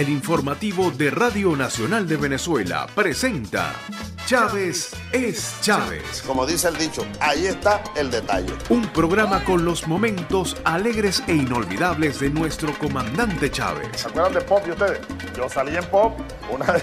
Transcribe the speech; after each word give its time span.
El 0.00 0.08
informativo 0.08 0.90
de 0.90 1.10
Radio 1.10 1.54
Nacional 1.54 2.08
de 2.08 2.16
Venezuela 2.16 2.86
presenta 2.94 3.74
Chávez 4.24 4.92
es 5.12 5.58
Chávez. 5.60 6.22
Como 6.26 6.46
dice 6.46 6.68
el 6.68 6.78
dicho, 6.78 7.04
ahí 7.20 7.44
está 7.44 7.82
el 7.96 8.10
detalle. 8.10 8.54
Un 8.70 8.86
programa 8.94 9.44
con 9.44 9.66
los 9.66 9.86
momentos 9.86 10.56
alegres 10.64 11.22
e 11.26 11.34
inolvidables 11.34 12.18
de 12.18 12.30
nuestro 12.30 12.72
comandante 12.78 13.50
Chávez. 13.50 13.90
¿Se 13.94 14.08
acuerdan 14.08 14.32
de 14.32 14.40
Pop 14.40 14.62
y 14.66 14.70
ustedes? 14.70 15.00
Yo 15.36 15.50
salí 15.50 15.76
en 15.76 15.84
Pop, 15.84 16.18
una 16.48 16.64
vez 16.72 16.82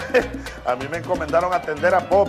a 0.64 0.76
mí 0.76 0.86
me 0.88 0.98
encomendaron 0.98 1.52
atender 1.52 1.92
a 1.96 2.08
Pop. 2.08 2.28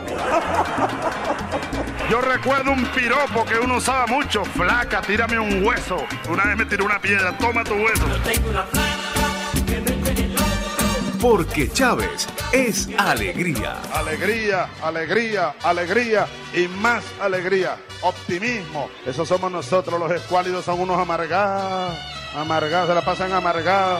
Yo 2.10 2.20
recuerdo 2.20 2.72
un 2.72 2.84
piropo 2.86 3.46
que 3.46 3.60
uno 3.60 3.78
usaba 3.78 4.08
mucho, 4.08 4.44
flaca, 4.44 5.02
tírame 5.02 5.38
un 5.38 5.64
hueso. 5.64 5.98
Una 6.28 6.46
vez 6.46 6.58
me 6.58 6.66
tiró 6.66 6.86
una 6.86 7.00
piedra, 7.00 7.38
toma 7.38 7.64
tu 7.64 7.76
hueso. 7.76 8.06
Porque 11.22 11.70
Chávez 11.70 12.28
es 12.54 12.88
alegría. 12.98 13.82
Alegría, 13.94 14.70
alegría, 14.82 15.54
alegría 15.64 16.28
y 16.54 16.68
más 16.68 17.04
alegría. 17.20 17.76
Optimismo. 18.02 18.90
Eso 19.06 19.26
somos 19.26 19.52
nosotros, 19.52 20.00
los 20.00 20.10
escuálidos 20.12 20.64
son 20.64 20.80
unos 20.80 20.98
amargados. 20.98 21.98
Amargados, 22.36 22.88
se 22.88 22.96
la 22.96 23.02
pasan 23.02 23.34
amargados. 23.34 24.00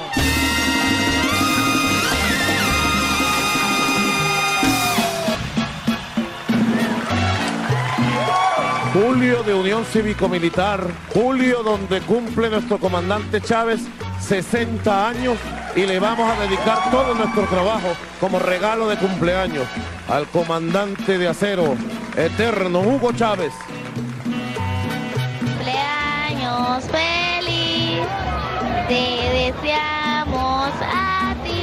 Julio 8.94 9.44
de 9.44 9.54
Unión 9.54 9.84
Cívico-Militar, 9.84 10.88
julio 11.14 11.64
donde 11.64 12.00
cumple 12.02 12.50
nuestro 12.50 12.80
comandante 12.80 13.42
Chávez 13.42 13.82
60 14.22 15.08
años 15.08 15.38
y 15.76 15.86
le 15.86 16.00
vamos 16.00 16.30
a 16.30 16.40
dedicar 16.42 16.90
todo 16.92 17.14
nuestro 17.14 17.44
trabajo 17.44 17.96
como 18.20 18.40
regalo 18.40 18.88
de 18.88 18.98
cumpleaños 18.98 19.66
al 20.08 20.28
comandante 20.28 21.18
de 21.18 21.28
acero 21.28 21.76
eterno 22.16 22.80
Hugo 22.82 23.12
Chávez. 23.14 23.54
Cumpleaños 25.40 26.84
feliz, 26.86 28.02
te 28.88 29.54
deseamos 29.54 30.72
a 30.82 31.36
ti. 31.44 31.62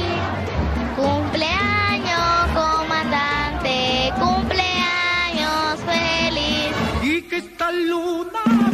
Cumpleaños 0.95 2.47
comandante, 2.53 4.13
cumpleaños 4.19 5.79
feliz. 5.85 6.73
Y 7.03 7.21
que 7.23 7.37
esta 7.37 7.71
luna 7.71 8.66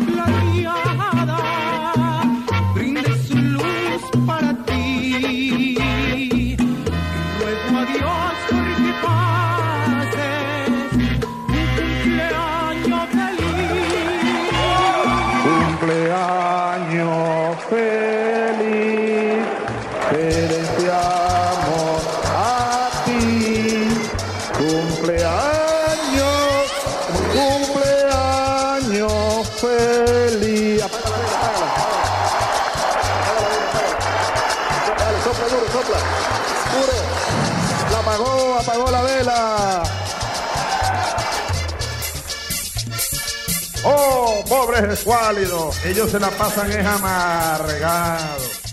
Oh, 43.85 44.43
pobres 44.47 44.83
escuálidos, 44.83 45.75
ellos 45.85 46.09
se 46.09 46.19
la 46.19 46.29
pasan 46.29 46.71
es 46.71 46.85
amargados. 46.85 48.63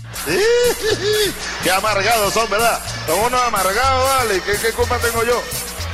Qué 1.63 1.71
amargados 1.71 2.33
son, 2.33 2.49
¿verdad? 2.49 2.79
Son 3.07 3.19
unos 3.19 3.41
amargados, 3.41 4.09
vale. 4.09 4.41
¿Qué, 4.41 4.53
qué 4.53 4.71
culpa 4.71 4.97
tengo 4.99 5.23
yo? 5.23 5.41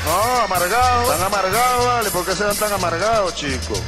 No, 0.05 0.41
amargados. 0.41 1.11
Están 1.11 1.25
amargados, 1.25 1.85
vale. 1.85 2.09
¿Por 2.11 2.25
qué 2.25 2.35
se 2.35 2.43
dan 2.43 2.55
tan 2.57 2.73
amargados, 2.73 3.33
chicos? 3.35 3.81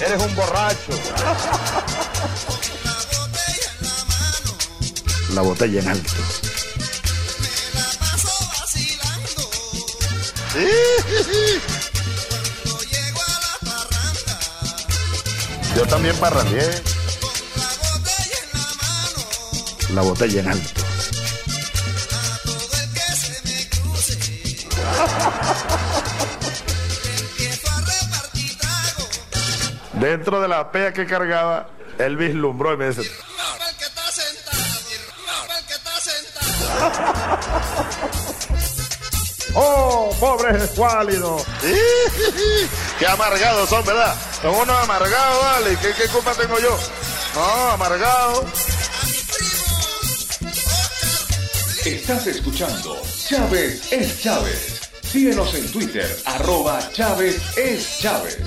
Eres 0.00 0.22
un 0.22 0.36
borracho. 0.36 0.92
La 5.34 5.42
botella 5.42 5.80
en 5.80 5.88
alto. 5.88 6.45
Yo 15.76 15.86
también 15.86 16.16
parrandeé. 16.16 16.70
La 19.94 20.02
botella 20.02 20.40
en 20.40 20.48
alto. 20.48 20.80
Dentro 30.00 30.40
de 30.40 30.48
la 30.48 30.72
pea 30.72 30.92
que 30.92 31.06
cargaba, 31.06 31.68
él 31.98 32.16
vislumbró 32.16 32.72
y 32.72 32.76
me 32.76 32.88
dice, 32.88 33.10
¡Oh, 40.46 40.48
pobres 40.48 40.62
escuálidos! 40.62 41.42
¡Qué 42.98 43.06
amargados 43.06 43.68
son, 43.68 43.84
¿verdad? 43.84 44.14
Son 44.40 44.54
unos 44.54 44.78
amargados, 44.78 45.42
¿vale? 45.42 45.76
¿Qué, 45.80 45.92
qué 45.94 46.08
culpa 46.08 46.32
tengo 46.34 46.58
yo? 46.60 46.78
No, 47.34 47.70
amargados. 47.70 48.44
Estás 51.84 52.26
escuchando 52.26 53.00
Chávez 53.28 53.92
es 53.92 54.22
Chávez. 54.22 54.80
Síguenos 55.02 55.54
en 55.54 55.70
Twitter, 55.70 56.22
arroba 56.24 56.80
Chávez 56.92 57.40
es 57.56 57.98
Chávez. 57.98 58.38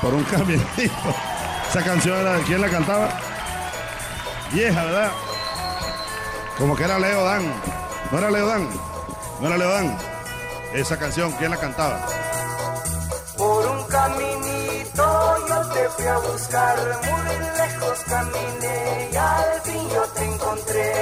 Por 0.00 0.14
un 0.14 0.24
camionito. 0.24 1.39
Esa 1.70 1.84
canción 1.84 2.18
era 2.18 2.32
de 2.32 2.42
quién 2.42 2.60
la 2.60 2.68
cantaba. 2.68 3.08
Vieja, 4.52 4.84
¿verdad? 4.86 5.12
Como 6.58 6.74
que 6.74 6.82
era 6.82 6.98
Leo 6.98 7.22
Dan. 7.22 7.44
¿No 8.10 8.18
era 8.18 8.28
Leo 8.28 8.46
Dan? 8.48 8.68
¿No 9.40 9.46
era 9.46 9.56
Leo 9.56 9.70
Dan? 9.70 9.96
Esa 10.74 10.98
canción, 10.98 11.30
¿quién 11.38 11.52
la 11.52 11.58
cantaba? 11.58 12.04
Por 13.36 13.66
un 13.68 13.84
caminito 13.84 15.46
yo 15.48 15.68
te 15.68 15.88
fui 15.90 16.06
a 16.06 16.18
buscar, 16.18 16.76
muy 17.04 17.38
lejos 17.56 17.98
caminé 18.04 19.08
y 19.12 19.16
al 19.16 19.60
fin 19.62 19.88
yo 19.94 20.02
te 20.16 20.24
encontré. 20.24 20.92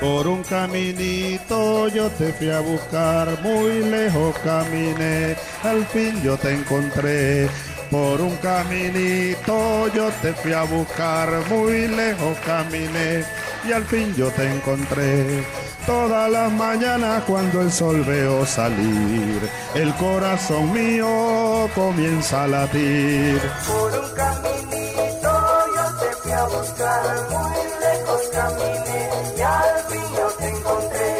Por 0.00 0.26
un 0.28 0.44
caminito 0.44 1.88
yo 1.88 2.08
te 2.10 2.32
fui 2.34 2.50
a 2.50 2.60
buscar, 2.60 3.40
muy 3.42 3.80
lejos 3.80 4.36
caminé, 4.44 5.36
al 5.64 5.84
fin 5.86 6.22
yo 6.22 6.36
te 6.36 6.54
encontré. 6.54 7.48
Por 7.90 8.20
un 8.20 8.36
caminito 8.36 9.88
yo 9.94 10.10
te 10.22 10.32
fui 10.32 10.52
a 10.52 10.62
buscar, 10.64 11.28
muy 11.48 11.86
lejos 11.88 12.36
caminé 12.44 13.24
y 13.66 13.72
al 13.72 13.84
fin 13.84 14.14
yo 14.14 14.30
te 14.30 14.50
encontré. 14.50 15.44
Todas 15.86 16.30
las 16.30 16.50
mañanas 16.50 17.22
cuando 17.24 17.60
el 17.60 17.70
sol 17.70 18.02
veo 18.04 18.46
salir, 18.46 19.50
el 19.74 19.94
corazón 19.94 20.72
mío 20.72 21.68
comienza 21.74 22.44
a 22.44 22.48
latir. 22.48 23.40
Por 23.66 23.92
un 23.92 24.14
caminito 24.14 25.32
yo 25.76 25.98
te 26.00 26.16
fui 26.22 26.32
a 26.32 26.44
buscar, 26.44 27.02
muy 27.30 27.56
lejos 27.80 28.22
caminé 28.32 29.10
y 29.36 29.40
al 29.40 29.84
fin 29.88 30.02
yo 30.16 30.26
te 30.38 30.48
encontré. 30.48 31.16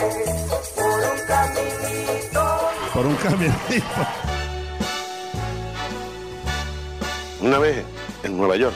Por 0.75 0.87
un 0.87 1.27
caminito. 1.27 2.71
Por 2.95 3.07
un 3.07 3.17
caminito. 3.17 4.34
Una 7.45 7.59
vez 7.59 7.85
en 8.23 8.39
Nueva 8.39 8.57
York 8.57 8.75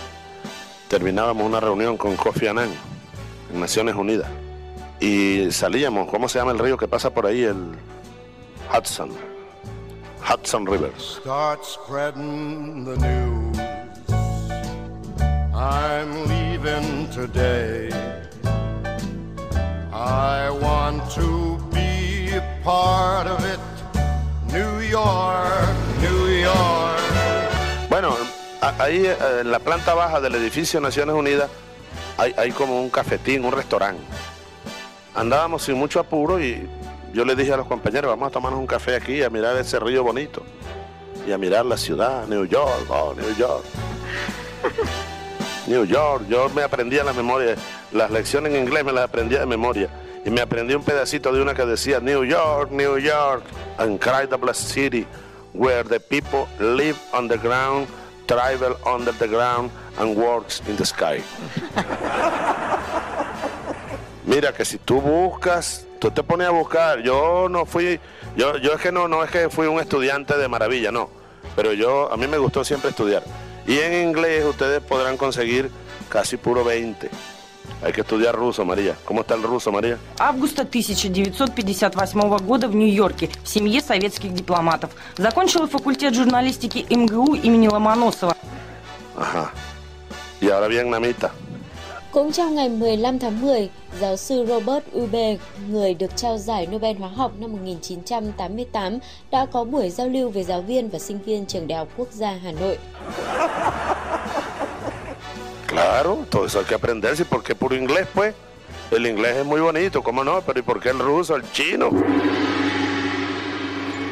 terminábamos 0.89 1.47
una 1.47 1.59
reunión 1.59 1.97
con 1.97 2.17
Kofi 2.17 2.49
Annan 2.49 2.69
en 3.51 3.61
Naciones 3.61 3.95
Unidas 3.95 4.29
y 5.01 5.51
salíamos, 5.53 6.07
¿cómo 6.11 6.29
se 6.29 6.39
llama 6.39 6.53
el 6.53 6.59
río 6.59 6.77
que 6.77 6.87
pasa 6.87 7.09
por 7.09 7.25
ahí? 7.25 7.45
El 7.45 7.73
Hudson. 8.71 9.09
Hudson 10.21 10.67
Rivers. 10.67 11.19
Start 11.23 11.65
spreading 11.65 12.85
the 12.85 12.99
news. 12.99 13.59
I'm 15.55 16.29
leaving 16.29 17.09
today. 17.09 17.89
I 19.95 20.51
part 22.63 23.27
of 23.27 23.43
it. 23.47 23.61
New 24.53 24.81
York, 24.81 25.48
ahí 28.61 29.07
eh, 29.07 29.17
en 29.41 29.51
la 29.51 29.59
planta 29.59 29.95
baja 29.95 30.21
del 30.21 30.35
edificio 30.35 30.81
Naciones 30.81 31.15
Unidas 31.15 31.51
hay, 32.19 32.51
como 32.51 32.83
un 32.83 32.91
cafetín, 32.91 33.45
un 33.45 33.53
restaurante. 33.53 34.03
Andábamos 35.15 35.63
sin 35.63 35.77
mucho 35.77 36.01
apuro 36.01 36.41
y 36.41 36.69
yo 37.13 37.25
le 37.25 37.37
dije 37.37 37.53
a 37.53 37.57
los 37.57 37.69
compañeros, 37.69 38.11
vamos 38.11 38.29
a 38.29 38.31
tomarnos 38.33 38.59
un 38.59 38.67
café 38.67 38.97
aquí, 38.97 39.23
a 39.23 39.31
mirar 39.31 39.57
ese 39.57 39.79
río 39.79 40.03
bonito 40.03 40.43
y 41.27 41.33
a 41.33 41.39
mirar 41.39 41.65
la 41.65 41.77
ciudad, 41.77 42.27
New 42.27 42.45
York, 42.45 42.87
oh, 42.89 43.15
New 43.17 43.37
York. 43.37 43.65
New 45.69 45.85
York, 45.85 46.25
yo 46.29 46.49
me 46.49 46.63
aprendía 46.63 47.05
la 47.05 47.13
memoria, 47.13 47.55
las 47.93 48.11
lecciones 48.11 48.53
en 48.53 48.63
inglés 48.63 48.85
me 48.85 48.93
las 48.93 49.05
aprendía 49.05 49.41
de 49.41 49.47
memoria. 49.47 49.89
Y 50.25 50.31
me 50.31 50.41
aprendí 50.41 50.75
un 50.75 50.83
pedacito 50.83 51.33
de 51.33 51.41
una 51.41 51.55
que 51.55 51.65
decía 51.65 52.01
New 52.01 52.25
York, 52.25 52.71
New 52.73 52.99
York, 52.99 53.45
incredible 53.79 54.53
city, 54.53 55.07
where 55.55 55.85
the 55.85 56.01
people 56.01 56.47
live 56.59 56.99
on 57.13 57.29
the 57.29 57.37
ground, 57.37 57.87
travel 58.29 58.77
under 58.85 59.13
the 59.13 59.27
ground, 59.27 59.73
and 59.99 60.15
works 60.17 60.63
in 60.69 60.77
the 60.77 60.85
sky. 60.85 61.21
Mira 64.27 64.53
que 64.53 64.65
si 64.65 64.79
tú 64.79 65.01
buscas, 65.01 65.87
tú 65.99 66.11
te 66.11 66.23
pones 66.23 66.47
a 66.47 66.51
buscar. 66.51 67.03
Yo 67.03 67.49
no 67.49 67.65
fui, 67.65 67.99
yo, 68.37 68.59
yo 68.59 68.75
es 68.75 68.81
que 68.81 68.93
no, 68.93 69.09
no 69.09 69.25
es 69.25 69.31
que 69.31 69.49
fui 69.49 69.67
un 69.67 69.81
estudiante 69.81 70.37
de 70.37 70.47
maravilla, 70.47 70.93
no. 70.93 71.09
Pero 71.57 71.73
yo, 71.73 72.13
a 72.13 72.17
mí 72.17 72.29
me 72.29 72.37
gustó 72.39 72.63
siempre 72.63 72.91
estudiar. 72.91 73.23
Y 73.67 73.79
en 73.79 74.09
inglés 74.09 74.45
ustedes 74.45 74.83
podrán 74.83 75.17
conseguir 75.17 75.71
casi 76.09 76.37
puro 76.37 76.63
20. 76.63 77.11
Hay 77.83 77.93
que 77.93 78.01
estudiar 78.01 78.35
ruso, 78.35 78.65
María. 78.65 78.97
¿Cómo 79.05 79.21
está 79.21 79.35
el 79.35 79.43
ruso, 79.43 79.71
María? 79.71 79.99
Августа 80.19 80.63
1958 80.63 82.39
года 82.39 82.69
в 82.69 82.75
Нью-Йорке 82.75 83.31
в 83.45 83.49
семье 83.49 83.81
советских 83.81 84.35
дипломатов. 84.35 84.91
Закончила 85.17 85.67
факультет 85.69 86.15
журналистики 86.15 86.87
МГУ 86.91 87.35
имени 87.35 87.69
Ломоносова. 87.69 88.35
Ajá. 89.17 89.53
Y 90.41 90.49
ahora 90.51 90.69
vietnamita. 90.69 91.31
Cũng 92.11 92.33
trong 92.33 92.55
ngày 92.55 92.69
15 92.69 93.19
tháng 93.19 93.41
10, 93.41 93.69
giáo 94.01 94.17
sư 94.17 94.47
Robert 94.49 94.85
Ube, 94.97 95.37
người 95.71 95.95
được 95.95 96.17
trao 96.17 96.39
giải 96.39 96.67
Nobel 96.67 96.97
hóa 96.97 97.09
học 97.09 97.33
năm 97.39 97.53
1988, 97.53 98.99
đã 99.31 99.47
có 99.53 99.65
buổi 99.65 99.91
giao 99.91 100.09
lưu 100.09 100.31
với 100.31 100.43
giáo 100.43 100.63
viên 100.63 100.89
và 100.89 100.99
sinh 100.99 101.19
viên 101.27 101.47
trường 101.47 101.69
Đại 101.69 101.79
học 101.79 101.89
Quốc 101.97 102.09
gia 102.13 102.31
Hà 102.31 102.53
Nội. 102.53 102.79
Claro, 105.79 106.27
todo 106.29 106.47
eso 106.47 106.59
hay 106.59 106.65
que 106.65 106.75
aprenderse. 106.75 107.25
¿Por 107.25 107.41
qué 107.41 107.55
puro 107.55 107.77
inglés, 107.77 108.09
pues? 108.13 108.35
El 108.91 109.07
inglés 109.07 109.37
es 109.37 109.47
muy 109.47 109.61
bonito, 109.61 110.03
¿cómo 110.03 110.25
no? 110.25 110.41
Pero 110.41 110.59
¿y 110.59 110.63
por 110.63 110.81
qué 110.81 110.89
el 110.89 110.99
ruso, 110.99 111.37
el 111.37 111.49
chino? 111.53 111.91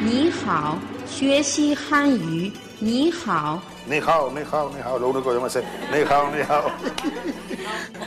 Ni 0.01 0.31
hao, 0.45 0.79
xue 1.05 1.75
han 1.91 2.17
yu, 2.17 2.53
ni 2.79 3.11
hao. 3.25 3.61
Ni 3.85 3.97
hao, 3.97 4.31
ni 4.31 4.41
hao, 4.49 4.71
ni 4.73 4.79
hao, 4.79 4.97
lo 4.97 5.09
único 5.09 5.29
que 5.29 5.35
yo 5.35 5.41
me 5.41 5.49
sé. 5.49 5.61
Ni 5.91 5.99
hao, 6.09 6.31
ni 6.31 6.41
hao. 6.41 6.71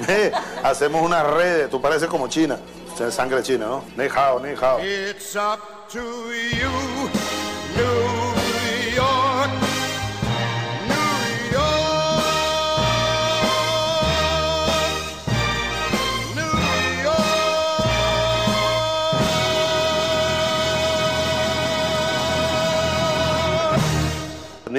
Eh, 0.08 0.32
hacemos 0.62 1.02
unas 1.02 1.26
redes, 1.26 1.68
tú 1.68 1.82
pareces 1.82 2.08
como 2.08 2.28
China. 2.28 2.58
Sangre 3.10 3.42
china, 3.42 3.66
¿no? 3.66 3.84
Ni 3.96 4.08
hao, 4.08 4.40
ni 4.40 4.54
hao. 4.54 4.78
It's 4.80 5.36
up 5.36 5.60
to 5.92 6.00
you, 6.00 7.10
New 7.76 8.09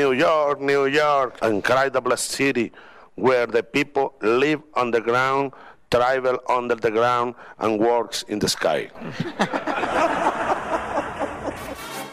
New 0.02 0.14
York, 0.14 0.60
New 0.60 0.88
York, 0.88 1.38
incredible 1.44 2.18
city 2.18 2.72
where 3.14 3.46
the 3.46 3.62
people 3.62 4.14
live 4.22 4.62
on 4.74 4.90
the 4.90 5.00
ground, 5.00 5.54
travel 5.92 6.40
under 6.50 6.74
the 6.74 6.90
ground, 6.90 7.36
and 7.60 7.80
works 7.80 8.24
in 8.28 8.40
the 8.40 8.50
sky. 8.50 8.90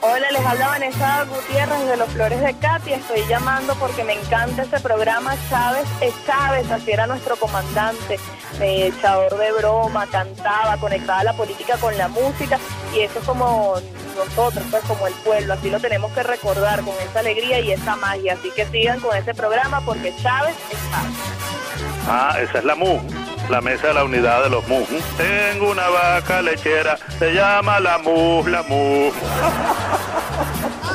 Hola, 0.00 0.30
les 0.30 0.44
habla 0.44 0.68
Vanessa 0.68 1.24
Gutiérrez 1.24 1.88
de 1.88 1.96
Los 1.96 2.10
Flores 2.10 2.40
de 2.40 2.54
Katy. 2.54 2.92
Estoy 2.92 3.26
llamando 3.26 3.74
porque 3.76 4.04
me 4.04 4.12
encanta 4.12 4.62
este 4.64 4.80
programa 4.80 5.34
Chávez 5.48 5.88
es 6.02 6.14
Chávez, 6.26 6.70
así 6.70 6.92
era 6.92 7.06
nuestro 7.06 7.36
comandante, 7.36 8.18
eh, 8.60 8.92
echador 8.94 9.36
de 9.38 9.50
broma, 9.52 10.06
cantaba, 10.06 10.76
conectaba 10.76 11.24
la 11.24 11.32
política 11.32 11.78
con 11.78 11.96
la 11.96 12.08
música 12.08 12.58
y 12.94 13.00
eso 13.00 13.18
es 13.18 13.24
como 13.24 13.80
nosotros, 14.18 14.64
pues 14.70 14.82
como 14.84 15.06
el 15.06 15.14
pueblo, 15.14 15.54
así 15.54 15.70
lo 15.70 15.80
tenemos 15.80 16.12
que 16.12 16.22
recordar 16.22 16.82
con 16.82 16.94
esa 17.08 17.20
alegría 17.20 17.60
y 17.60 17.72
esa 17.72 17.96
magia. 17.96 18.34
Así 18.34 18.50
que 18.54 18.66
sigan 18.66 19.00
con 19.00 19.16
ese 19.16 19.34
programa 19.34 19.80
porque 19.80 20.14
Chávez 20.22 20.54
es 20.70 20.78
Chávez. 20.90 21.38
Ah, 22.08 22.36
esa 22.40 22.58
es 22.58 22.64
la 22.64 22.74
MU, 22.74 23.00
la 23.48 23.60
mesa 23.60 23.88
de 23.88 23.94
la 23.94 24.04
unidad 24.04 24.42
de 24.42 24.50
los 24.50 24.66
MU. 24.66 24.84
Tengo 25.16 25.70
una 25.70 25.88
vaca 25.88 26.42
lechera, 26.42 26.98
se 27.18 27.32
llama 27.32 27.80
la 27.80 27.98
MU, 27.98 28.46
la 28.48 28.62
MU. 28.62 29.12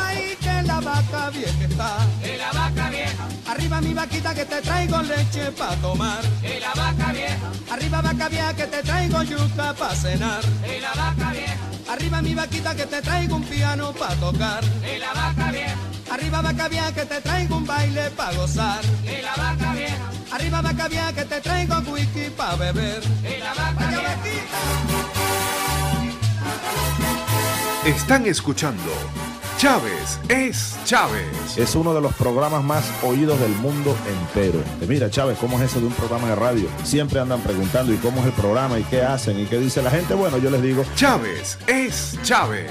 Ay, 0.06 0.36
que 0.42 0.62
la 0.68 0.80
vaca 0.80 1.30
vieja 1.30 1.64
está. 1.64 1.98
Que 2.22 2.38
la 2.38 2.52
vaca 2.52 2.90
vieja. 2.90 3.24
Arriba 3.48 3.82
mi 3.82 3.94
vaquita 3.94 4.34
que 4.34 4.46
te 4.46 4.62
traigo 4.62 5.02
leche 5.04 5.52
pa' 5.52 5.76
tomar. 5.76 6.22
Que 6.42 6.60
la 6.60 6.74
vaca 6.74 7.12
vieja. 7.12 7.52
Arriba 7.72 8.02
vaca 8.02 8.30
vieja 8.30 8.54
que 8.56 8.66
te 8.66 8.82
traigo 8.82 9.24
yuca 9.24 9.74
pa' 9.74 9.96
cenar. 9.96 10.42
Que 10.66 10.82
la 10.82 10.94
vaca 10.94 11.32
vieja. 11.32 11.53
Arriba 11.94 12.24
mi 12.24 12.34
vaquita 12.34 12.74
que 12.76 12.88
te 12.88 13.02
traigo 13.04 13.36
un 13.36 13.44
piano 13.44 13.94
pa' 13.94 14.16
tocar. 14.16 14.64
Que 14.82 14.98
la 14.98 15.14
vaca 15.14 15.52
vieja. 15.52 15.78
Arriba 16.10 16.42
vaca 16.42 16.68
vieja 16.68 16.92
que 16.92 17.06
te 17.06 17.22
traigo 17.22 17.58
un 17.58 17.68
baile 17.68 18.10
pa' 18.18 18.34
gozar. 18.34 18.82
Que 19.04 19.22
la 19.22 19.36
vaca 19.36 19.74
vieja. 19.74 20.10
Arriba 20.32 20.62
vaca 20.62 20.88
vieja 20.88 21.14
que 21.14 21.26
te 21.26 21.40
traigo 21.40 21.76
whisky 21.92 22.32
pa' 22.36 22.56
beber. 22.56 23.02
Que 23.22 23.38
la 23.38 23.54
vaca 23.54 23.90
vieja. 24.24 24.60
Están 27.86 28.26
escuchando 28.26 28.92
Chávez 29.64 30.20
es 30.28 30.78
Chávez. 30.84 31.58
Es 31.58 31.74
uno 31.76 31.94
de 31.94 32.02
los 32.02 32.14
programas 32.16 32.62
más 32.66 32.84
oídos 33.02 33.40
del 33.40 33.52
mundo 33.52 33.96
entero. 34.06 34.60
Eh, 34.82 34.86
Mira, 34.90 35.10
Chávez, 35.10 35.38
¿cómo 35.40 35.58
es 35.58 35.72
eso 35.72 35.80
de 35.80 35.86
un 35.86 35.94
programa 35.94 36.28
de 36.28 36.36
radio? 36.36 36.68
Siempre 36.84 37.22
andan 37.22 37.40
preguntando, 37.40 37.94
¿y 37.94 37.96
cómo 37.96 38.20
es 38.20 38.26
el 38.26 38.34
programa? 38.34 38.78
¿Y 38.78 38.84
qué 38.84 39.04
hacen? 39.04 39.40
¿Y 39.40 39.46
qué 39.46 39.58
dice 39.60 39.82
la 39.82 39.90
gente? 39.90 40.16
Bueno, 40.16 40.38
yo 40.38 40.50
les 40.50 40.62
digo, 40.62 40.84
Chávez 40.96 41.58
es 41.68 42.20
Chávez. 42.24 42.70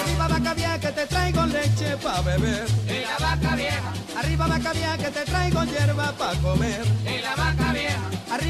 Arriba 0.00 0.28
vaca 0.28 0.54
vieja 0.54 0.78
que 0.78 0.92
te 0.92 1.06
traigo 1.06 1.46
leche 1.46 1.96
pa' 2.00 2.20
beber. 2.20 2.66
Y 2.86 3.02
la 3.02 3.26
vaca 3.26 3.56
vieja. 3.56 3.92
Arriba 4.16 4.46
vaca 4.46 4.72
vieja 4.74 4.96
que 4.96 5.08
te 5.08 5.24
traigo 5.24 5.64
hierba 5.64 6.12
pa' 6.12 6.34
comer. 6.40 6.84
Y 7.04 7.20
la. 7.20 7.35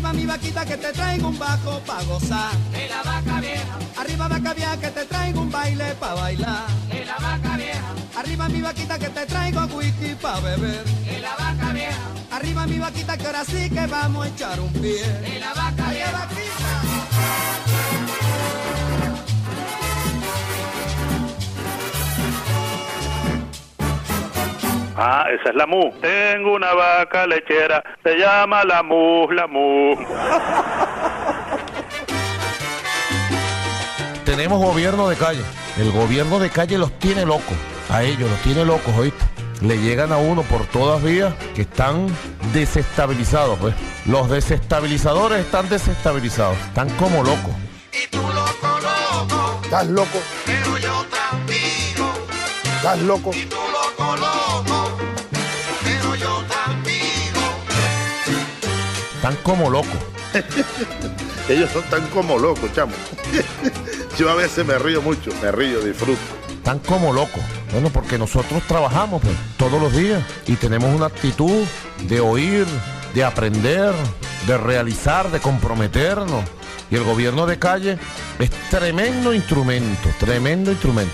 Arriba 0.07 0.21
mi 0.21 0.27
vaquita 0.27 0.65
que 0.65 0.77
te 0.77 0.93
traigo 0.93 1.29
un 1.29 1.37
bajo 1.37 1.81
pa' 1.81 2.01
gozar. 2.05 2.53
Y 2.71 2.89
la 2.89 3.03
vaca 3.03 3.41
vieja. 3.41 3.79
Arriba 3.97 4.29
vaca 4.29 4.55
vieja 4.55 4.77
que 4.77 4.87
te 4.89 5.05
traigo 5.05 5.41
un 5.41 5.51
baile 5.51 5.97
pa' 5.99 6.15
bailar. 6.15 6.67
Y 6.93 7.05
la 7.05 7.17
vaca 7.17 7.57
vieja. 7.57 7.95
Arriba 8.17 8.49
mi 8.49 8.61
vaquita 8.61 8.99
que 9.01 9.09
te 9.09 9.27
traigo 9.27 9.65
whisky 9.77 10.15
pa' 10.15 10.39
beber. 10.39 10.85
Y 11.13 11.21
la 11.21 11.35
vaca 11.35 11.73
vieja. 11.73 12.07
Arriba 12.31 12.67
mi 12.69 12.79
vaquita 12.79 13.17
que 13.17 13.27
ahora 13.27 13.45
sí 13.45 13.69
que 13.69 13.87
vamos 13.89 14.27
a 14.27 14.29
echar 14.29 14.61
un 14.61 14.73
pie. 14.75 15.03
Y 15.35 15.41
la 15.41 15.53
vaca 15.55 15.91
vieja. 15.91 16.29
Ah, 24.99 25.27
esa 25.31 25.51
es 25.51 25.55
la 25.55 25.67
MU. 25.67 25.93
Tengo 26.01 26.55
una 26.55 26.73
vaca 26.73 27.27
lechera, 27.27 27.85
se 28.03 28.17
llama 28.17 28.65
la 28.65 28.83
MU, 28.83 29.31
la 29.31 29.47
MU. 29.47 29.95
Tenemos 34.25 34.59
gobierno 34.59 35.09
de 35.09 35.17
calle. 35.17 35.43
El 35.79 35.93
gobierno 35.93 36.39
de 36.39 36.49
calle 36.49 36.79
los 36.79 36.99
tiene 36.99 37.27
locos. 37.27 37.57
A 37.91 38.03
ellos 38.03 38.31
los 38.31 38.41
tiene 38.41 38.65
locos, 38.65 38.95
¿oíste? 38.97 39.25
Le 39.61 39.79
llegan 39.79 40.13
a 40.13 40.17
uno 40.17 40.43
por 40.43 40.65
todas 40.67 41.03
vías 41.03 41.35
que 41.55 41.63
están 41.63 42.07
desestabilizados, 42.55 43.59
pues. 43.59 43.75
Los 44.07 44.31
desestabilizadores 44.31 45.41
están 45.41 45.69
desestabilizados. 45.69 46.57
Están 46.69 46.89
como 46.97 47.23
locos. 47.23 47.55
¿estás 49.63 49.87
loco? 49.89 50.19
Pero 50.47 50.79
yo. 50.79 51.05
¿Estás 52.77 52.99
loco? 53.01 53.31
loco, 53.33 54.17
loco. 54.17 54.36
Están 59.29 59.43
como 59.43 59.71
locos. 59.71 59.99
Ellos 61.49 61.69
son 61.73 61.83
tan 61.91 62.07
como 62.11 62.39
locos, 62.39 62.73
chamo. 62.73 62.93
Yo 64.17 64.31
a 64.31 64.37
veces 64.37 64.65
me 64.65 64.79
río 64.79 65.03
mucho, 65.03 65.33
me 65.43 65.51
río, 65.51 65.81
disfruto. 65.81 66.21
Están 66.49 66.79
como 66.79 67.13
locos. 67.13 67.43
Bueno, 67.73 67.91
porque 67.91 68.19
nosotros 68.19 68.63
trabajamos 68.69 69.21
pues, 69.21 69.35
todos 69.57 69.83
los 69.83 69.93
días 69.93 70.23
y 70.47 70.55
tenemos 70.55 70.95
una 70.95 71.07
actitud 71.07 71.65
de 72.03 72.21
oír, 72.21 72.67
de 73.15 73.25
aprender, 73.25 73.93
de 74.47 74.59
realizar, 74.59 75.29
de 75.33 75.41
comprometernos. 75.41 76.45
Y 76.89 76.95
el 76.95 77.03
gobierno 77.03 77.47
de 77.47 77.59
calle 77.59 77.99
es 78.39 78.51
tremendo 78.71 79.35
instrumento, 79.35 80.09
tremendo 80.21 80.71
instrumento 80.71 81.13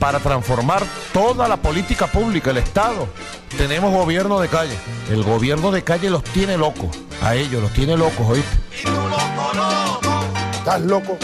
para 0.00 0.18
transformar 0.18 0.82
toda 1.12 1.46
la 1.46 1.58
política 1.58 2.06
pública, 2.08 2.50
el 2.50 2.56
Estado. 2.56 3.06
Tenemos 3.56 3.92
gobierno 3.92 4.40
de 4.40 4.48
calle. 4.48 4.76
El 5.10 5.22
gobierno 5.22 5.70
de 5.70 5.84
calle 5.84 6.10
los 6.10 6.24
tiene 6.24 6.56
locos. 6.56 6.88
A 7.22 7.34
ellos 7.36 7.62
los 7.62 7.72
tiene 7.72 7.96
locos, 7.96 8.26
¿oíste? 8.26 8.58
¿Estás 10.52 10.80
loco? 10.80 11.18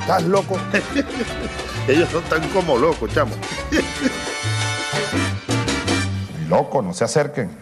¿Estás 0.00 0.22
loco? 0.24 0.58
Ellos 1.88 2.08
son 2.10 2.22
tan 2.24 2.46
como 2.50 2.76
locos, 2.76 3.10
chamo. 3.12 3.34
Loco, 6.48 6.82
no 6.82 6.92
se 6.92 7.04
acerquen. 7.04 7.61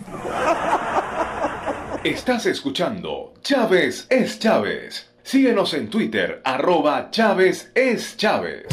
Estás 2.04 2.46
escuchando 2.46 3.34
Chávez 3.42 4.06
es 4.08 4.38
Chávez. 4.38 5.10
Síguenos 5.22 5.74
en 5.74 5.90
Twitter, 5.90 6.40
arroba 6.44 7.10
Chávez 7.10 7.70
es 7.74 8.16
Chávez. 8.16 8.64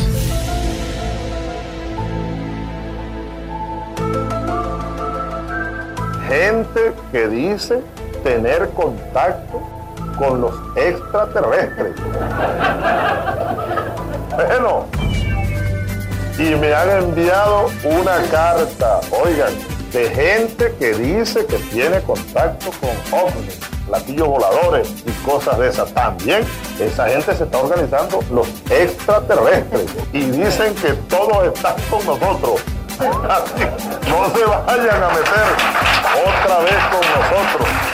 Gente 6.29 6.93
que 7.11 7.27
dice 7.27 7.81
tener 8.23 8.69
contacto 8.69 9.61
con 10.17 10.39
los 10.39 10.55
extraterrestres. 10.77 11.95
Bueno, 14.37 14.85
y 16.39 16.55
me 16.55 16.73
han 16.73 17.03
enviado 17.03 17.69
una 17.83 18.21
carta, 18.31 19.01
oigan, 19.11 19.51
de 19.97 20.09
gente 20.11 20.75
que 20.77 20.93
dice 20.93 21.43
que 21.47 21.57
tiene 21.57 21.99
contacto 22.01 22.69
con 22.79 23.19
ovnis, 23.19 23.59
platillos 23.87 24.27
voladores 24.27 24.93
y 25.03 25.11
cosas 25.25 25.57
de 25.57 25.69
esas. 25.69 25.91
También 25.91 26.45
esa 26.79 27.09
gente 27.09 27.35
se 27.35 27.43
está 27.45 27.57
organizando 27.57 28.19
los 28.31 28.47
extraterrestres 28.69 29.85
y 30.13 30.19
dicen 30.19 30.75
que 30.75 30.93
todos 31.09 31.47
están 31.47 31.75
con 31.89 32.05
nosotros. 32.05 32.61
No 34.07 34.25
se 34.33 34.45
vayan 34.45 35.03
a 35.03 35.09
meter 35.09 35.47
otra 36.25 36.59
vez 36.59 36.83
con 36.89 37.01
nosotros. 37.01 37.86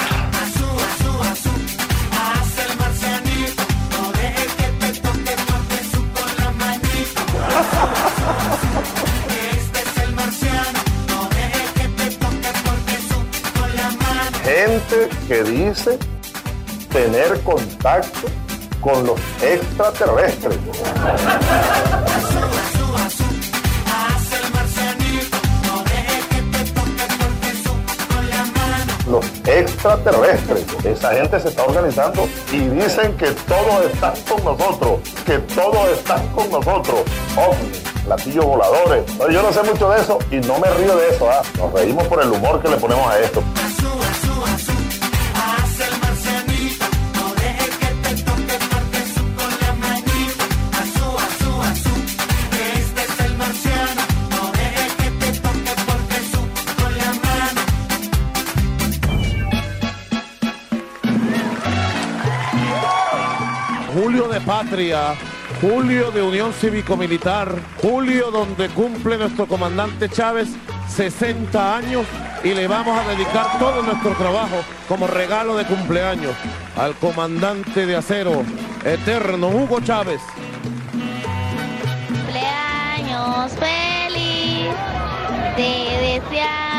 Que 15.28 15.44
dice 15.44 15.98
tener 16.92 17.42
contacto 17.42 18.28
con 18.82 19.06
los 19.06 19.20
extraterrestres. 19.42 20.58
Los 29.10 29.25
extraterrestres. 29.48 30.66
Esa 30.84 31.13
gente 31.13 31.40
se 31.40 31.48
está 31.48 31.63
organizando 31.63 32.28
y 32.52 32.60
dicen 32.60 33.16
que 33.18 33.32
todos 33.32 33.86
están 33.92 34.13
con 34.30 34.44
nosotros, 34.44 35.00
que 35.25 35.40
todos 35.40 35.90
están 35.90 36.28
con 36.30 36.50
nosotros. 36.52 37.02
ovnis, 37.36 37.80
platillos 38.06 38.46
voladores. 38.46 39.04
Yo 39.32 39.42
no 39.42 39.52
sé 39.52 39.63
mucho 39.63 39.90
de 39.90 40.02
eso 40.02 40.20
y 40.30 40.36
no 40.38 40.60
me 40.60 40.70
río 40.72 40.96
de 40.96 41.10
eso. 41.10 41.30
¿ah? 41.30 41.42
Nos 41.58 41.74
reímos 41.74 42.08
por 42.08 42.22
el 42.22 42.32
humor 42.32 42.62
que 42.62 42.70
le 42.70 42.78
ponemos 42.78 43.08
a 43.08 43.20
esto. 43.20 43.44
Julio 63.94 64.28
de 64.28 64.42
patria, 64.42 65.14
julio 65.62 66.10
de 66.10 66.24
unión 66.24 66.52
cívico-militar, 66.52 67.54
julio 67.80 68.32
donde 68.32 68.68
cumple 68.70 69.20
nuestro 69.20 69.46
comandante 69.46 70.10
Chávez 70.10 70.50
60 70.88 71.78
años 71.78 72.06
y 72.44 72.56
le 72.56 72.68
vamos 72.68 72.98
a 72.98 73.08
dedicar 73.10 73.60
todo 73.60 73.84
nuestro 73.84 74.12
trabajo 74.16 74.64
como 74.88 75.06
regalo 75.06 75.56
de 75.56 75.66
cumpleaños 75.66 76.34
al 76.76 76.96
comandante 76.96 77.86
de 77.86 77.96
acero 77.96 78.44
eterno 78.84 79.50
Hugo 79.50 79.80
Chávez. 79.82 80.22
Cumpleaños 82.08 83.52
feliz, 83.54 84.74
te 85.56 86.20
deseamos 86.20 86.73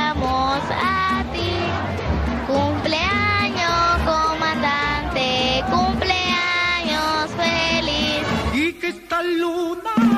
luna 9.23 10.14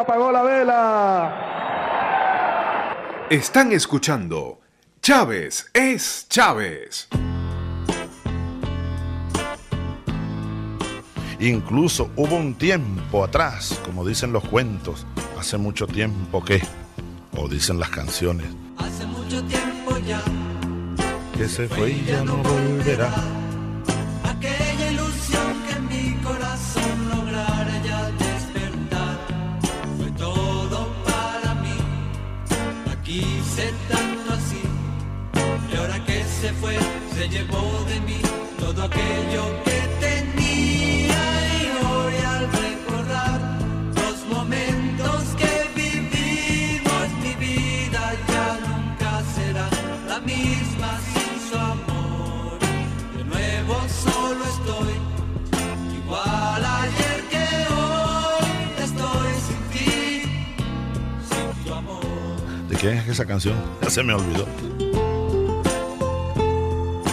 apagó, 0.00 0.32
la 0.32 0.42
vela. 0.42 1.46
Están 3.30 3.72
escuchando 3.72 4.60
Chávez 5.02 5.70
es 5.72 6.26
Chávez. 6.28 7.08
Incluso 11.38 12.10
hubo 12.16 12.36
un 12.36 12.54
tiempo 12.54 13.24
atrás, 13.24 13.80
como 13.84 14.06
dicen 14.06 14.30
los 14.30 14.44
cuentos, 14.44 15.06
hace 15.38 15.56
mucho 15.56 15.86
tiempo 15.86 16.44
que, 16.44 16.62
o 17.36 17.48
dicen 17.48 17.80
las 17.80 17.88
canciones, 17.88 18.46
Hace 18.76 19.06
mucho 19.06 19.42
tiempo 19.44 19.96
ya, 20.06 20.22
que 21.36 21.48
se 21.48 21.66
fue 21.66 21.92
y 21.92 22.04
ya 22.04 22.22
no 22.24 22.36
volverá. 22.36 23.39
Fue, 36.70 37.18
se 37.18 37.28
llevó 37.28 37.84
de 37.86 38.00
mí 38.00 38.20
todo 38.58 38.82
aquello 38.84 39.44
que 39.64 39.80
tenía. 40.00 41.22
Y 41.58 41.84
hoy 41.86 42.14
al 42.26 42.52
recordar 42.52 43.40
los 43.94 44.26
momentos 44.36 45.22
que 45.38 45.52
vivimos, 45.74 47.08
mi 47.22 47.34
vida 47.34 48.12
ya 48.28 48.58
nunca 48.68 49.22
será 49.34 49.68
la 50.08 50.20
misma 50.20 50.98
sin 51.12 51.50
su 51.50 51.56
amor. 51.56 52.58
De 53.16 53.24
nuevo 53.24 53.74
solo 53.88 54.44
estoy, 54.44 54.94
igual 55.96 56.64
ayer 56.64 57.20
que 57.30 57.46
hoy, 57.74 58.84
estoy 58.84 59.32
sin 59.46 59.62
ti, 59.72 60.22
sin 61.28 61.64
tu 61.64 61.74
amor. 61.74 62.04
¿De 62.68 62.76
quién 62.76 62.98
es 62.98 63.08
esa 63.08 63.26
canción? 63.26 63.56
Ya 63.82 63.90
se 63.90 64.02
me 64.02 64.12
olvidó. 64.14 64.89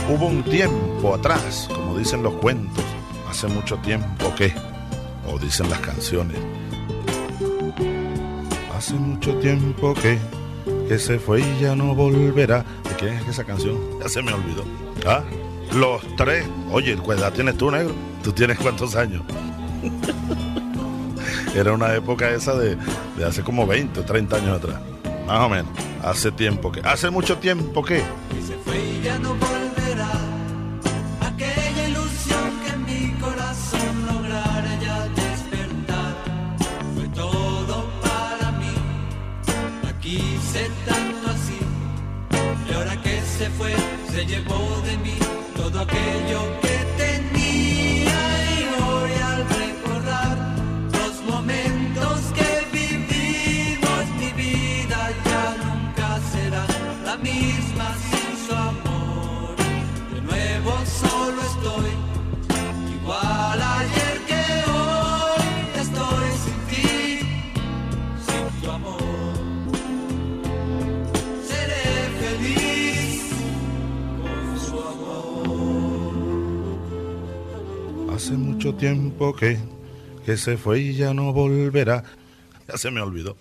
Hubo 0.10 0.28
un 0.28 0.42
tiempo 0.42 1.16
atrás, 1.16 1.68
como 1.74 1.98
dicen 1.98 2.24
los 2.24 2.34
cuentos, 2.36 2.84
hace 3.30 3.48
mucho 3.48 3.76
tiempo 3.80 4.34
que, 4.36 4.54
o 5.28 5.38
dicen 5.38 5.70
las 5.70 5.80
canciones, 5.80 6.38
hace 8.74 8.94
mucho 8.94 9.36
tiempo 9.40 9.94
que, 9.96 10.18
que 10.88 10.98
se 10.98 11.20
fue 11.20 11.42
y 11.42 11.60
ya 11.60 11.76
no 11.76 11.94
volverá. 11.94 12.64
¿De 12.84 12.96
quién 12.98 13.14
es 13.16 13.28
esa 13.28 13.44
canción? 13.44 13.78
Ya 14.02 14.08
se 14.08 14.22
me 14.22 14.32
olvidó. 14.32 14.64
¿Ah? 15.06 15.24
Los 15.74 16.02
tres. 16.16 16.46
Oye, 16.72 16.98
¿qué 17.06 17.12
edad 17.12 17.34
tienes 17.34 17.58
tú, 17.58 17.70
negro? 17.70 17.94
¿Tú 18.24 18.32
tienes 18.32 18.58
cuántos 18.60 18.96
años? 18.96 19.24
Era 21.54 21.74
una 21.74 21.94
época 21.94 22.30
esa 22.30 22.54
de, 22.56 22.78
de 23.18 23.26
hace 23.26 23.44
como 23.44 23.68
20 23.68 24.00
o 24.00 24.04
30 24.04 24.38
años 24.38 24.58
atrás. 24.58 24.80
Más 25.26 25.40
o 25.42 25.50
menos. 25.50 25.72
Hace 26.02 26.32
tiempo 26.32 26.72
que. 26.72 26.80
¿Hace 26.80 27.10
mucho 27.10 27.38
tiempo 27.40 27.84
que? 27.84 28.02
y 28.78 29.04
ya 29.04 29.18
no 29.20 29.30
volverá 29.30 29.47
llevó 44.28 44.82
de 44.82 44.98
mí 44.98 45.18
todo 45.56 45.80
aquello 45.80 46.62
que 46.62 46.67
tiempo 78.78 79.36
que, 79.36 79.58
que 80.26 80.38
se 80.38 80.58
fue 80.58 80.80
y 80.80 80.94
ya 80.96 81.14
no 81.14 81.34
volverá. 81.34 82.04
Ya 82.68 82.78
se 82.78 82.92
me 82.92 83.02
olvidó. 83.02 83.36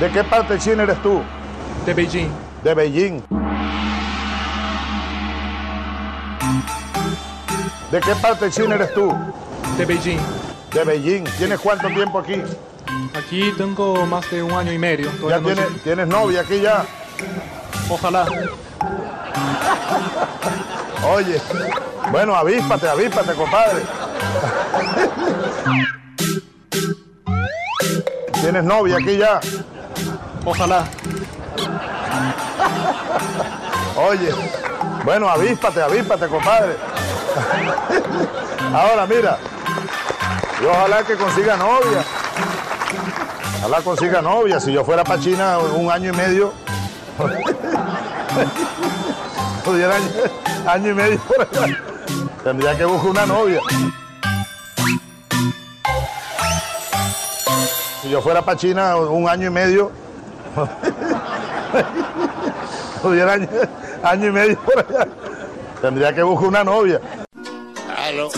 ¿De 0.00 0.10
qué 0.10 0.24
parte 0.24 0.54
de 0.54 0.60
China 0.60 0.82
eres 0.82 1.00
tú? 1.02 1.22
De 1.86 1.94
Beijing. 1.94 2.28
De 2.62 2.74
Beijing. 2.74 3.22
¿De 7.90 8.00
qué 8.00 8.14
parte 8.16 8.46
de 8.46 8.50
China 8.50 8.74
eres 8.74 8.92
tú? 8.94 9.12
De 9.78 9.84
Beijing. 9.86 10.18
De 10.72 10.84
Beijing. 10.84 11.24
¿Tienes 11.38 11.60
cuánto 11.60 11.88
tiempo 11.88 12.18
aquí? 12.18 12.42
Aquí 13.14 13.52
tengo 13.56 14.04
más 14.06 14.28
de 14.30 14.42
un 14.42 14.52
año 14.52 14.72
y 14.72 14.78
medio. 14.78 15.10
¿Ya 15.28 15.38
no 15.38 15.46
tienes, 15.46 15.68
sé- 15.68 15.78
tienes 15.84 16.06
novia 16.08 16.40
aquí 16.42 16.60
ya? 16.60 16.84
Ojalá. 17.88 18.26
Oye, 21.08 21.40
bueno, 22.10 22.34
avíspate, 22.34 22.88
avíspate, 22.88 23.34
compadre. 23.34 23.82
¿Tienes 28.40 28.64
novia 28.64 28.96
aquí 28.96 29.16
ya? 29.16 29.40
Ojalá. 30.44 30.84
Oye, 33.96 34.30
bueno, 35.04 35.28
avíspate, 35.28 35.82
avíspate, 35.82 36.28
compadre. 36.28 36.76
Ahora, 38.72 39.06
mira, 39.06 39.38
y 40.62 40.66
ojalá 40.66 41.02
que 41.02 41.16
consiga 41.16 41.56
novia. 41.56 42.04
Ojalá 43.58 43.82
consiga 43.82 44.22
novia. 44.22 44.60
Si 44.60 44.72
yo 44.72 44.84
fuera 44.84 45.02
para 45.02 45.20
China 45.20 45.58
un 45.58 45.90
año 45.90 46.12
y 46.12 46.16
medio, 46.16 46.52
pudiera 49.64 49.96
año, 49.96 50.06
año 50.66 50.90
y 50.90 50.94
medio 50.94 51.18
por 51.20 51.40
allá, 51.40 51.76
tendría 52.46 52.78
que 52.78 52.84
buscar 52.84 53.10
una 53.10 53.26
novia. 53.26 53.60
Si 58.00 58.08
yo 58.08 58.22
fuera 58.22 58.40
para 58.40 58.56
China 58.56 58.96
un 58.98 59.28
año 59.28 59.48
y 59.48 59.50
medio, 59.50 59.90
pudiera 63.02 63.32
año, 63.32 63.48
año 64.00 64.28
y 64.28 64.30
medio 64.30 64.60
por 64.60 64.78
allá, 64.78 65.08
tendría 65.82 66.14
que 66.14 66.22
buscar 66.22 66.48
una 66.48 66.62
novia. 66.62 67.00
Aló. 67.98 68.30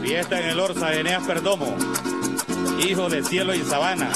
Fiesta 0.00 0.40
en 0.40 0.48
el 0.48 0.58
Orsa 0.58 0.86
de 0.86 1.00
Eneas 1.00 1.22
Perdomo, 1.24 1.76
hijo 2.78 3.10
de 3.10 3.22
cielo 3.22 3.54
y 3.54 3.62
sabana. 3.62 4.10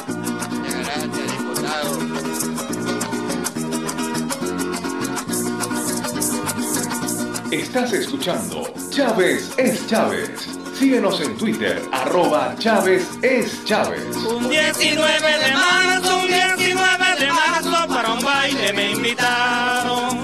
Estás 7.55 7.93
escuchando 7.93 8.69
Chávez 8.90 9.53
es 9.57 9.87
Chávez. 9.87 10.49
Síguenos 10.77 11.21
en 11.21 11.37
Twitter, 11.37 11.81
arroba 11.93 12.57
Chávez 12.59 13.09
es 13.23 13.64
Chávez. 13.64 14.17
Un 14.17 14.51
19 14.51 15.38
de 15.38 15.53
marzo, 15.53 16.17
un 16.17 16.27
19 16.27 17.21
de 17.21 17.33
marzo 17.33 17.87
para 17.87 18.12
un 18.12 18.25
baile 18.25 18.73
me 18.73 18.90
invitaron 18.90 20.19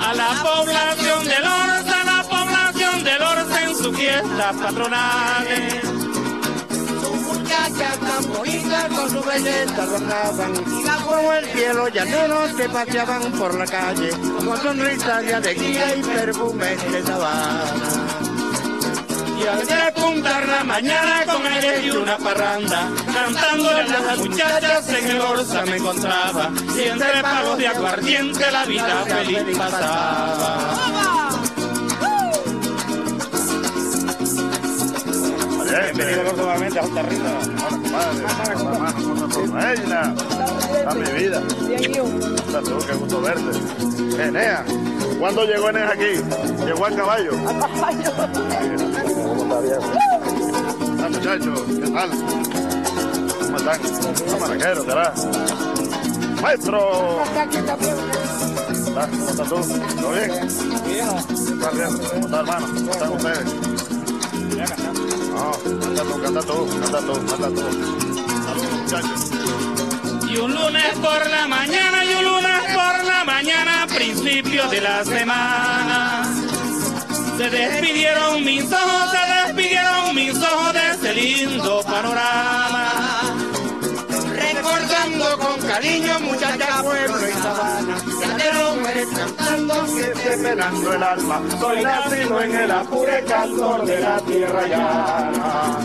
a 0.00 0.14
la 0.14 0.40
población 0.40 1.24
del 1.24 1.42
Orza, 1.42 2.00
a 2.00 2.04
la 2.04 2.22
población 2.22 3.02
del 3.02 3.22
Orza 3.22 3.64
en 3.64 3.74
sus 3.74 3.96
fiestas 3.96 4.56
patronales. 4.56 5.89
Muchachas 7.80 8.00
tan 8.00 8.32
bonitas 8.34 8.88
con 8.88 9.10
su 9.10 9.22
belleza 9.22 9.82
adornaban 9.82 10.52
y 10.54 11.02
como 11.02 11.32
el 11.32 11.46
cielo 11.46 11.88
llaneros 11.88 12.52
que 12.52 12.68
paseaban 12.68 13.32
por 13.32 13.54
la 13.54 13.64
calle 13.64 14.10
con 14.10 14.60
sonrisas 14.60 15.24
de 15.24 15.34
alegría 15.34 15.96
y 15.96 16.02
perfumes 16.02 16.92
de 16.92 17.02
sabana. 17.02 17.88
Y 19.40 19.46
al 19.46 19.66
despuntar 19.66 20.46
la 20.46 20.64
mañana 20.64 21.24
con 21.24 21.46
aire 21.46 21.86
y 21.86 21.90
una 21.90 22.18
parranda, 22.18 22.86
cantándole 23.14 23.80
a 23.80 24.00
las 24.00 24.18
muchachas 24.18 24.88
en 24.90 25.06
el 25.08 25.20
orza 25.22 25.64
me 25.64 25.76
encontraba, 25.78 26.50
y 26.76 26.80
entre 26.82 27.22
pagos 27.22 27.56
de 27.56 27.66
aguardiente 27.66 28.52
la 28.52 28.64
vida 28.66 29.04
feliz 29.06 29.56
pasaba. 29.56 31.19
Bienvenido 35.70 36.32
nuevamente 36.32 36.80
a 36.80 36.82
Junta 36.82 37.02
Rita. 37.02 37.38
Reina, 39.52 40.14
a 40.86 40.94
mi 40.94 41.10
vida. 41.12 41.42
Qué 41.78 42.94
gusto 42.94 43.20
verte. 43.20 43.50
Enea, 44.20 44.64
¿cuándo 45.20 45.44
llegó 45.44 45.68
Enea 45.70 45.90
aquí? 45.92 46.20
¿Llegó 46.64 46.86
a 46.86 46.90
caballo? 46.90 47.30
A 47.48 47.52
caballo. 47.68 48.10
Hola, 50.98 51.08
muchachos, 51.08 51.60
¿qué 51.80 51.90
tal? 51.90 52.10
¿Cómo 53.40 53.56
están? 53.56 53.80
Los 54.26 54.40
maraqueros, 54.40 54.84
¿será? 54.84 55.14
¡Maestro! 56.42 57.22
¿Estás? 58.72 59.08
¿Cómo 59.08 59.30
estás 59.30 59.48
tú? 59.48 59.54
¿Todo 60.00 60.12
bien? 60.12 60.30
Bien. 60.84 61.08
¿Estás? 61.16 61.72
¿Cómo 62.10 62.26
está, 62.26 62.40
hermano? 62.40 62.66
¿Cómo 62.66 62.90
están 62.90 63.12
ustedes? 63.12 63.79
Canta 65.40 66.44
canta. 67.40 67.70
Y 70.28 70.36
un 70.36 70.54
lunes 70.54 70.94
por 71.00 71.30
la 71.30 71.48
mañana, 71.48 72.04
y 72.04 72.14
un 72.14 72.24
lunes 72.24 72.60
por 72.74 73.04
la 73.04 73.24
mañana, 73.24 73.86
principio 73.86 74.68
de 74.68 74.80
la 74.82 75.02
semana. 75.02 76.24
Se 77.38 77.48
despidieron 77.48 78.44
mis 78.44 78.70
ojos, 78.70 79.10
se 79.12 79.46
despidieron 79.46 80.14
mis 80.14 80.36
ojos 80.36 80.74
de 80.74 80.90
ese 80.90 81.14
lindo 81.14 81.82
panorama. 81.84 82.90
Recordando 84.34 85.38
con 85.38 85.60
cariño 85.62 86.20
muchachas, 86.20 86.82
pueblo 86.82 87.28
y 87.28 87.32
sabana. 87.32 87.96
Llaneros 88.20 88.76
mujeres 88.76 89.08
cantando, 89.16 89.86
Siempre 89.86 90.36
pelando 90.36 90.92
el 90.92 91.02
alma, 91.02 91.42
soy 91.58 91.82
nacido 91.82 92.42
en 92.42 92.54
el 92.54 92.70
apure 92.70 93.24
calor 93.24 93.86
de 93.86 94.00
la 94.00 94.19
tierra 94.40 94.66
llana. 94.66 95.78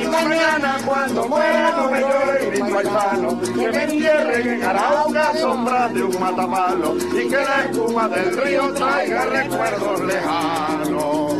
Y 0.00 0.06
mañana 0.08 0.78
cuando 0.84 1.28
muera 1.28 1.70
no 1.76 1.90
me 1.90 2.00
llore 2.00 2.50
mi 2.50 2.72
paisano, 2.72 3.40
que 3.40 3.70
me 3.70 3.82
entierren 3.84 4.48
en 4.48 4.64
Arauca 4.64 5.32
sombra 5.34 5.88
de 5.90 6.02
un 6.02 6.20
matapalo 6.20 6.96
y 6.96 7.28
que 7.28 7.36
la 7.36 7.64
espuma 7.64 8.08
del 8.08 8.36
río 8.36 8.74
traiga 8.74 9.24
recuerdos 9.26 10.00
lejanos. 10.00 11.34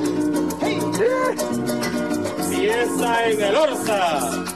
Fiesta 2.51 3.29
en 3.29 3.43
el 3.43 3.57
Orsa. 3.57 4.47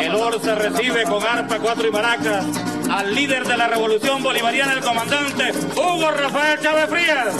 El 0.00 0.14
Orce 0.14 0.54
recibe 0.54 1.02
con 1.04 1.22
arpa, 1.22 1.58
cuatro 1.58 1.86
y 1.86 1.90
maracas 1.90 2.46
al 2.90 3.14
líder 3.14 3.46
de 3.46 3.56
la 3.58 3.68
revolución 3.68 4.22
bolivariana, 4.22 4.72
el 4.72 4.80
comandante 4.80 5.52
Hugo 5.76 6.10
Rafael 6.10 6.58
Chávez 6.60 6.88
Frías. 6.88 7.34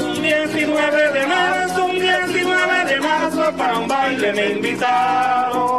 Un 0.00 0.20
19 0.20 1.12
de 1.12 1.26
marzo, 1.28 1.84
un 1.84 1.92
19 1.92 2.84
de 2.86 3.00
marzo, 3.00 3.56
para 3.56 3.78
un 3.78 3.86
baile 3.86 4.32
me 4.32 4.46
invitaron. 4.50 5.73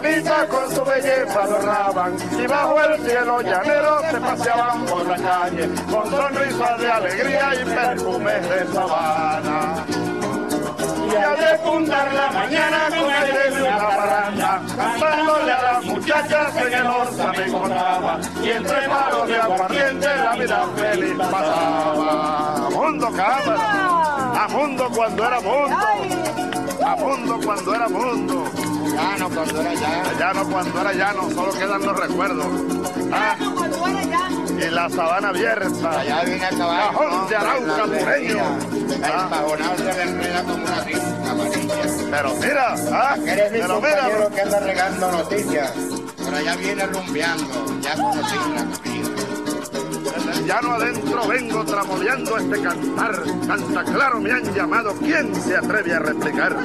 Bonita 0.00 0.46
con 0.46 0.70
su 0.70 0.84
belleza 0.84 1.42
adornaban 1.42 2.16
y 2.38 2.46
bajo 2.46 2.80
el 2.80 3.02
cielo 3.04 3.42
llanero 3.42 4.00
se 4.10 4.20
paseaban 4.20 4.86
por 4.86 5.06
la 5.06 5.16
calle 5.16 5.68
con 5.90 6.10
sonrisas 6.10 6.80
de 6.80 6.90
alegría 6.90 7.50
y 7.54 7.64
perfumes 7.64 8.48
de 8.48 8.72
sabana. 8.72 9.84
Y 11.10 11.16
al 11.16 11.36
despuntar 11.36 12.12
la 12.12 12.30
mañana 12.30 12.78
con 12.90 13.10
aire 13.10 13.50
de 13.50 13.62
una 13.62 13.78
parranda, 13.78 14.62
Cantándole 14.76 15.52
a 15.52 15.62
las 15.62 15.84
muchachas 15.84 16.56
en 16.56 16.74
el 16.74 16.86
orza 16.86 17.32
me 17.32 17.44
encontraba 17.44 18.20
y 18.42 18.50
entre 18.50 18.88
palos 18.88 19.28
de 19.28 19.36
aguardiente 19.36 20.06
la 20.06 20.32
vida 20.36 20.66
feliz 20.76 21.14
pasaba. 21.18 22.70
Mundo 22.70 23.06
cámara, 23.16 24.44
a 24.44 24.48
mundo 24.48 24.90
cuando 24.94 25.24
era 25.24 25.40
mundo, 25.40 25.76
a 26.86 26.96
mundo 26.96 27.40
cuando 27.44 27.74
era 27.74 27.88
mundo. 27.88 28.67
Llano 28.98 29.28
cuando 29.30 29.60
era 29.60 29.74
llano. 29.74 30.18
Llano 30.18 30.44
cuando 30.50 30.80
era 30.80 30.92
llano, 30.92 31.30
solo 31.30 31.52
quedan 31.52 31.82
los 31.86 31.96
recuerdos. 32.00 32.46
Ah, 33.12 33.36
y 34.58 34.70
la 34.70 34.90
sabana 34.90 35.28
abierta. 35.28 36.00
Allá 36.00 36.24
viene 36.24 36.44
a 36.44 36.50
caballo. 36.50 36.98
Cajón 36.98 37.28
de 37.28 37.36
Arauca 37.36 37.86
Mureño. 37.86 38.58
El 38.90 39.00
pajonado 39.00 39.76
se 39.76 39.84
le 39.84 40.02
enreda 40.02 40.42
como 40.42 40.64
una 40.64 40.84
tinta 40.84 41.30
amarilla. 41.30 41.74
Pero 42.10 42.34
mira, 42.34 42.74
ah, 42.92 43.16
Eres 43.24 43.52
mi 43.52 43.58
pero 43.60 43.80
mira. 43.80 44.28
que 44.34 44.40
anda 44.40 44.60
regando 44.60 45.12
noticias. 45.12 45.72
Pero 46.16 46.36
allá 46.36 46.56
viene 46.56 46.86
rumbeando. 46.86 47.80
Ya 47.80 47.94
conocí 47.94 48.34
la 48.54 48.64
comida. 48.64 49.08
En 50.16 50.28
el 50.28 50.46
llano 50.46 50.72
adentro 50.72 51.28
vengo 51.28 51.64
tramoleando 51.64 52.36
este 52.38 52.62
cantar. 52.62 53.22
Canta 53.46 53.84
claro 53.84 54.20
me 54.20 54.32
han 54.32 54.54
llamado. 54.54 54.92
¿Quién 54.96 55.32
se 55.40 55.56
atreve 55.56 55.94
a 55.94 55.98
replicar? 56.00 56.56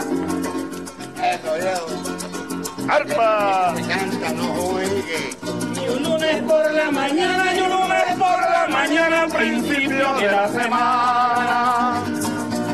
Eso 1.21 1.57
yo. 1.57 2.12
¡Arpa! 2.89 3.73
Canta, 3.87 4.33
no 4.33 4.43
juegue. 4.43 5.37
Y 5.75 5.89
un 5.89 6.03
lunes 6.03 6.43
por 6.43 6.71
la 6.73 6.91
mañana, 6.91 7.55
y 7.55 7.61
un 7.61 7.69
lunes 7.69 8.03
por 8.17 8.41
la 8.41 8.67
mañana, 8.69 9.27
principio 9.27 10.13
de 10.15 10.31
la 10.31 10.47
semana. 10.49 12.03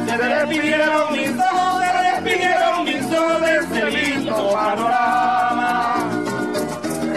Se 0.08 0.18
despidieron 0.18 1.14
mis 1.14 1.30
ojos, 1.30 1.84
se 1.84 2.04
despidieron 2.10 2.86
mis 2.86 3.18
ojos 3.18 3.42
de 3.42 3.56
este 3.58 3.92
lindo 3.92 4.52
panorama. 4.52 5.96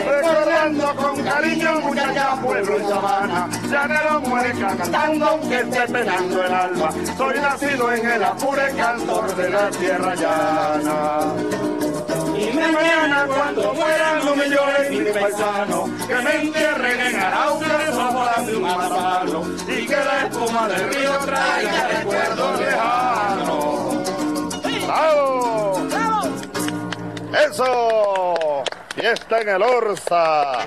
Recordando 0.05 0.97
con 0.97 1.23
cariño 1.23 1.81
muchacha, 1.81 2.37
pueblo 2.43 2.79
y 2.79 2.85
sabana. 2.85 3.49
Llanero 3.71 4.21
mueca 4.21 4.77
cantando 4.77 5.27
aunque 5.27 5.61
esté 5.61 5.81
penando 5.93 6.45
el 6.45 6.53
alma. 6.53 6.91
Soy 7.17 7.39
nacido 7.41 7.93
en 7.93 8.07
el 8.07 8.23
apure 8.23 8.71
cantor 8.77 9.35
de 9.35 9.51
la 9.51 9.71
tierra 9.71 10.15
llana. 10.15 11.82
Y 12.43 12.53
mañana 12.53 13.27
cuando 13.27 13.73
mueran 13.75 14.25
no 14.25 14.35
me 14.35 14.49
llores 14.49 14.91
mi 14.91 15.13
paisano, 15.13 15.89
que 16.09 16.15
me 16.17 16.35
entierren 16.43 17.01
en 17.01 17.17
Arauca 17.21 17.91
bajo 17.97 18.25
la 18.25 18.43
de 18.43 18.57
un 18.57 18.63
mazapalo, 18.63 19.45
y 19.69 19.87
que 19.87 19.97
la 19.97 20.27
espuma 20.27 20.69
del 20.69 20.95
río 20.95 21.19
traiga 21.19 21.89
recuerdos 21.89 22.61
lejanos. 22.61 23.97
¡Bravo! 24.87 25.89
¡Eso! 27.47 28.65
Fiesta 28.95 29.41
en 29.41 29.49
el 29.49 29.63
Orza. 29.63 30.67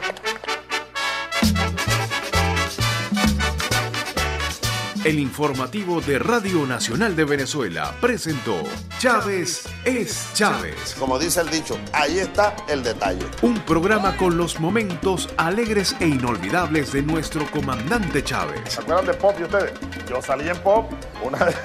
El 5.05 5.19
informativo 5.19 6.01
de 6.01 6.17
Radio 6.17 6.65
Nacional 6.65 7.15
de 7.15 7.25
Venezuela 7.25 7.93
presentó 8.01 8.63
Chávez 8.97 9.69
es 9.83 10.31
Chávez. 10.33 10.95
Como 10.97 11.19
dice 11.19 11.41
el 11.41 11.49
dicho, 11.51 11.77
ahí 11.93 12.17
está 12.17 12.55
el 12.67 12.81
detalle. 12.81 13.23
Un 13.43 13.59
programa 13.59 14.17
con 14.17 14.35
los 14.35 14.59
momentos 14.59 15.29
alegres 15.37 15.95
e 15.99 16.07
inolvidables 16.07 16.91
de 16.91 17.03
nuestro 17.03 17.45
comandante 17.51 18.23
Chávez. 18.23 18.61
¿Se 18.67 18.81
acuerdan 18.81 19.05
de 19.05 19.13
Pop 19.13 19.35
y 19.39 19.43
ustedes? 19.43 19.73
Yo 20.09 20.19
salí 20.23 20.49
en 20.49 20.57
Pop. 20.57 20.91
Una 21.21 21.37
vez 21.45 21.55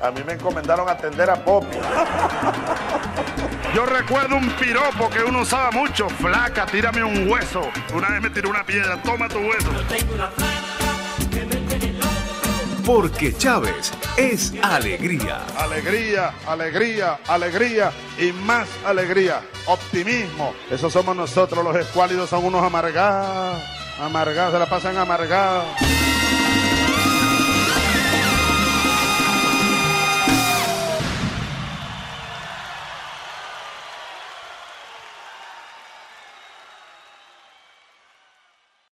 a 0.00 0.12
mí 0.12 0.20
me 0.24 0.34
encomendaron 0.34 0.88
atender 0.88 1.28
a 1.28 1.44
Pop. 1.44 1.64
Yo 3.74 3.84
recuerdo 3.84 4.36
un 4.36 4.48
piropo 4.50 5.10
que 5.10 5.24
uno 5.24 5.40
usaba 5.40 5.72
mucho. 5.72 6.08
Flaca, 6.08 6.66
tírame 6.66 7.02
un 7.02 7.28
hueso. 7.28 7.62
Una 7.92 8.10
vez 8.10 8.22
me 8.22 8.30
tiró 8.30 8.48
una 8.48 8.64
piedra. 8.64 9.02
Toma 9.02 9.26
tu 9.26 9.38
hueso. 9.40 9.72
Porque 12.86 13.36
Chávez 13.36 13.92
es 14.16 14.52
alegría. 14.62 15.44
Alegría, 15.58 16.32
alegría, 16.46 17.18
alegría 17.26 17.90
y 18.16 18.30
más 18.30 18.68
alegría. 18.86 19.42
Optimismo. 19.66 20.54
Eso 20.70 20.88
somos 20.88 21.16
nosotros. 21.16 21.64
Los 21.64 21.74
escuálidos 21.74 22.30
son 22.30 22.44
unos 22.44 22.62
amargados. 22.62 23.60
Amargados, 24.00 24.52
se 24.52 24.58
la 24.60 24.66
pasan 24.66 24.96
amargados. 24.98 25.66